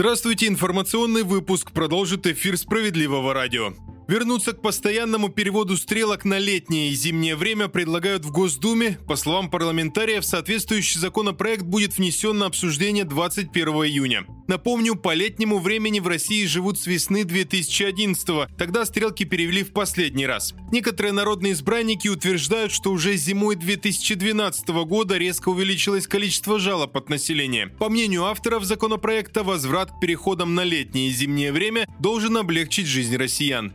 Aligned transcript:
Здравствуйте, 0.00 0.46
информационный 0.46 1.24
выпуск 1.24 1.72
продолжит 1.72 2.26
эфир 2.26 2.56
«Справедливого 2.56 3.34
радио». 3.34 3.74
Вернуться 4.08 4.54
к 4.54 4.62
постоянному 4.62 5.28
переводу 5.28 5.76
стрелок 5.76 6.24
на 6.24 6.38
летнее 6.38 6.88
и 6.88 6.94
зимнее 6.94 7.36
время 7.36 7.68
предлагают 7.68 8.24
в 8.24 8.32
Госдуме. 8.32 8.98
По 9.06 9.16
словам 9.16 9.50
парламентариев, 9.50 10.24
соответствующий 10.24 10.98
законопроект 10.98 11.64
будет 11.64 11.98
внесен 11.98 12.38
на 12.38 12.46
обсуждение 12.46 13.04
21 13.04 13.68
июня. 13.68 14.24
Напомню, 14.50 14.96
по 14.96 15.14
летнему 15.14 15.60
времени 15.60 16.00
в 16.00 16.08
России 16.08 16.44
живут 16.44 16.76
с 16.76 16.88
весны 16.88 17.22
2011 17.22 18.28
-го. 18.28 18.48
Тогда 18.58 18.84
стрелки 18.84 19.24
перевели 19.24 19.62
в 19.62 19.72
последний 19.72 20.26
раз. 20.26 20.54
Некоторые 20.72 21.12
народные 21.12 21.52
избранники 21.52 22.08
утверждают, 22.08 22.72
что 22.72 22.90
уже 22.90 23.16
зимой 23.16 23.54
2012 23.54 24.84
года 24.86 25.18
резко 25.18 25.50
увеличилось 25.50 26.08
количество 26.08 26.58
жалоб 26.58 26.96
от 26.96 27.08
населения. 27.10 27.68
По 27.78 27.88
мнению 27.88 28.24
авторов 28.24 28.64
законопроекта, 28.64 29.44
возврат 29.44 29.92
к 29.92 30.00
переходам 30.00 30.56
на 30.56 30.64
летнее 30.64 31.10
и 31.10 31.12
зимнее 31.12 31.52
время 31.52 31.86
должен 32.00 32.36
облегчить 32.36 32.86
жизнь 32.86 33.16
россиян. 33.16 33.72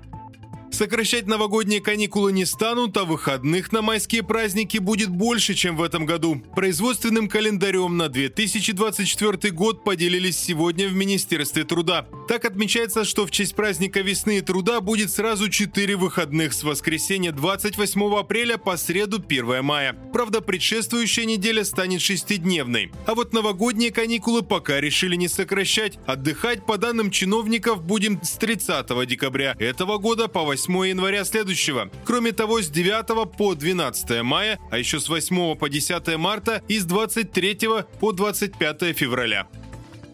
Сокращать 0.75 1.25
новогодние 1.25 1.79
каникулы 1.79 2.33
не 2.33 2.43
станут, 2.43 2.97
а 2.97 3.05
выходных 3.05 3.71
на 3.71 3.81
майские 3.81 4.23
праздники 4.23 4.77
будет 4.77 5.07
больше, 5.07 5.53
чем 5.53 5.77
в 5.77 5.81
этом 5.81 6.05
году. 6.05 6.43
Производственным 6.53 7.29
календарем 7.29 7.95
на 7.95 8.09
2024 8.09 9.53
год 9.53 9.85
поделились 9.85 10.37
сегодня 10.37 10.89
в 10.89 10.93
Министерстве 10.93 11.63
труда. 11.63 12.09
Так 12.27 12.43
отмечается, 12.43 13.05
что 13.05 13.25
в 13.25 13.31
честь 13.31 13.55
праздника 13.55 14.01
весны 14.01 14.39
и 14.39 14.41
труда 14.41 14.81
будет 14.81 15.11
сразу 15.11 15.47
4 15.47 15.95
выходных 15.95 16.51
с 16.51 16.61
воскресенья 16.61 17.31
28 17.31 18.13
апреля 18.13 18.57
по 18.57 18.75
среду 18.75 19.23
1 19.25 19.63
мая. 19.63 19.95
Правда, 20.11 20.41
предшествующая 20.41 21.23
неделя 21.23 21.63
станет 21.63 22.01
шестидневной. 22.01 22.91
А 23.05 23.15
вот 23.15 23.31
новогодние 23.31 23.91
каникулы 23.91 24.41
пока 24.41 24.81
решили 24.81 25.15
не 25.15 25.29
сокращать. 25.29 25.97
Отдыхать, 26.05 26.65
по 26.65 26.77
данным 26.77 27.11
чиновников, 27.11 27.81
будем 27.81 28.21
с 28.21 28.31
30 28.31 29.07
декабря 29.07 29.55
этого 29.57 29.99
года 29.99 30.27
по 30.27 30.43
8 30.43 30.64
8 30.67 30.87
января 30.87 31.25
следующего. 31.25 31.89
Кроме 32.05 32.31
того, 32.31 32.61
с 32.61 32.69
9 32.69 33.37
по 33.37 33.55
12 33.55 34.23
мая, 34.23 34.59
а 34.71 34.77
еще 34.77 34.99
с 34.99 35.09
8 35.09 35.55
по 35.55 35.69
10 35.69 36.17
марта 36.17 36.63
и 36.67 36.79
с 36.79 36.85
23 36.85 37.57
по 37.99 38.11
25 38.11 38.95
февраля. 38.95 39.47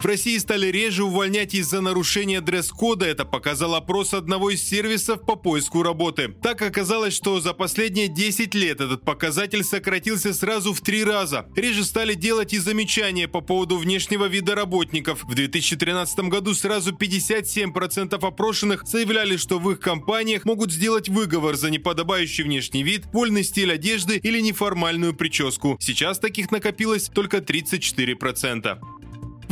В 0.02 0.04
России 0.04 0.36
стали 0.38 0.66
реже 0.66 1.04
увольнять 1.04 1.54
из-за 1.54 1.80
нарушения 1.80 2.40
дресс-кода. 2.40 3.06
Это 3.06 3.24
показал 3.24 3.76
опрос 3.76 4.14
одного 4.14 4.50
из 4.50 4.60
сервисов 4.60 5.24
по 5.24 5.36
поиску 5.36 5.84
работы. 5.84 6.34
Так 6.42 6.60
оказалось, 6.60 7.14
что 7.14 7.38
за 7.38 7.52
последние 7.52 8.08
10 8.08 8.52
лет 8.56 8.80
этот 8.80 9.04
показатель 9.04 9.62
сократился 9.62 10.34
сразу 10.34 10.72
в 10.72 10.80
три 10.80 11.04
раза. 11.04 11.46
Реже 11.54 11.84
стали 11.84 12.14
делать 12.14 12.52
и 12.52 12.58
замечания 12.58 13.28
по 13.28 13.40
поводу 13.40 13.76
внешнего 13.76 14.24
вида 14.24 14.56
работников. 14.56 15.22
В 15.22 15.36
2013 15.36 16.18
году 16.28 16.52
сразу 16.54 16.90
57% 16.90 18.26
опрошенных 18.26 18.84
заявляли, 18.84 19.36
что 19.36 19.60
в 19.60 19.70
их 19.70 19.78
компаниях 19.78 20.44
могут 20.44 20.72
сделать 20.72 21.08
выговор 21.08 21.54
за 21.54 21.70
неподобающий 21.70 22.42
внешний 22.42 22.82
вид, 22.82 23.04
вольный 23.12 23.44
стиль 23.44 23.72
одежды 23.72 24.16
или 24.16 24.40
неформальную 24.40 25.14
прическу. 25.14 25.76
Сейчас 25.80 26.18
таких 26.18 26.50
накопилось 26.50 27.04
только 27.04 27.36
34%. 27.36 28.80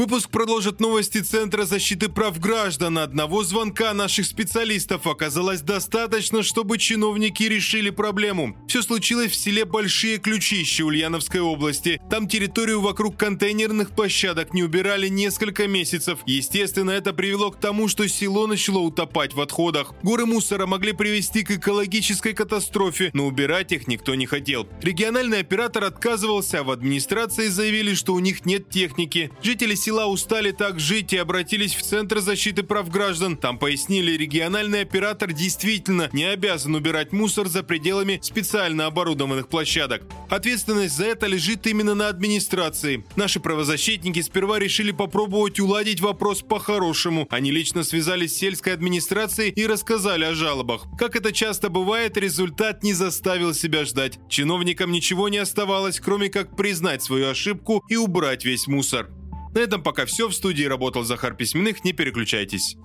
Выпуск 0.01 0.31
продолжит 0.31 0.81
новости 0.81 1.19
Центра 1.19 1.65
защиты 1.65 2.09
прав 2.09 2.41
граждан. 2.41 2.97
Одного 2.97 3.45
звонка 3.45 3.93
наших 3.93 4.25
специалистов 4.25 5.07
оказалось 5.07 5.61
достаточно, 5.61 6.43
чтобы 6.43 6.79
чиновники 6.79 7.43
решили 7.43 7.91
проблему. 7.91 8.57
Все 8.67 8.81
случилось 8.81 9.33
в 9.33 9.35
селе 9.35 9.67
Большие 9.67 10.17
Ключища 10.17 10.87
Ульяновской 10.87 11.41
области. 11.41 12.01
Там 12.09 12.29
территорию 12.29 12.81
вокруг 12.81 13.19
контейнерных 13.19 13.91
площадок 13.91 14.55
не 14.55 14.63
убирали 14.63 15.09
несколько 15.09 15.69
месяцев. 15.69 16.21
Естественно, 16.25 16.93
это 16.93 17.13
привело 17.13 17.51
к 17.51 17.61
тому, 17.61 17.87
что 17.87 18.09
село 18.09 18.47
начало 18.47 18.79
утопать 18.79 19.35
в 19.35 19.41
отходах. 19.43 19.93
Горы 20.03 20.25
мусора 20.25 20.65
могли 20.65 20.95
привести 20.95 21.43
к 21.43 21.51
экологической 21.51 22.33
катастрофе, 22.33 23.11
но 23.13 23.27
убирать 23.27 23.71
их 23.73 23.87
никто 23.87 24.15
не 24.15 24.25
хотел. 24.25 24.67
Региональный 24.81 25.41
оператор 25.41 25.85
отказывался, 25.85 26.61
а 26.61 26.63
в 26.63 26.71
администрации 26.71 27.49
заявили, 27.49 27.93
что 27.93 28.15
у 28.15 28.19
них 28.19 28.47
нет 28.47 28.71
техники. 28.71 29.31
Жители 29.43 29.75
села 29.75 29.90
села 29.91 30.07
устали 30.07 30.53
так 30.53 30.79
жить 30.79 31.13
и 31.13 31.17
обратились 31.17 31.75
в 31.75 31.83
Центр 31.83 32.21
защиты 32.21 32.63
прав 32.63 32.89
граждан. 32.91 33.37
Там 33.37 33.59
пояснили, 33.59 34.17
региональный 34.17 34.83
оператор 34.83 35.33
действительно 35.33 36.09
не 36.13 36.27
обязан 36.27 36.77
убирать 36.77 37.11
мусор 37.11 37.49
за 37.49 37.65
пределами 37.65 38.21
специально 38.23 38.87
оборудованных 38.87 39.49
площадок. 39.49 40.03
Ответственность 40.29 40.97
за 40.97 41.07
это 41.07 41.27
лежит 41.27 41.67
именно 41.67 41.97
на 41.97 42.07
администрации. 42.07 43.05
Наши 43.17 43.41
правозащитники 43.41 44.23
сперва 44.23 44.61
решили 44.61 44.93
попробовать 44.93 45.59
уладить 45.59 46.01
вопрос 46.01 46.43
по-хорошему. 46.43 47.27
Они 47.29 47.51
лично 47.51 47.83
связались 47.83 48.35
с 48.35 48.39
сельской 48.39 48.73
администрацией 48.73 49.51
и 49.51 49.67
рассказали 49.67 50.25
о 50.25 50.35
жалобах. 50.35 50.85
Как 51.01 51.17
это 51.17 51.33
часто 51.33 51.69
бывает, 51.69 52.17
результат 52.17 52.85
не 52.85 52.93
заставил 52.93 53.55
себя 53.55 53.85
ждать. 53.85 54.21
Чиновникам 54.29 54.93
ничего 54.93 55.29
не 55.29 55.39
оставалось, 55.39 55.99
кроме 55.99 56.29
как 56.29 56.55
признать 56.55 57.03
свою 57.03 57.29
ошибку 57.29 57.83
и 57.89 57.97
убрать 57.97 58.45
весь 58.45 58.69
мусор. 58.69 59.11
На 59.55 59.59
этом 59.59 59.83
пока 59.83 60.07
все. 60.07 60.29
В 60.29 60.35
студии 60.35 60.65
работал 60.65 61.03
Захар 61.03 61.35
Письменных. 61.35 61.85
Не 61.85 61.93
переключайтесь. 61.93 62.77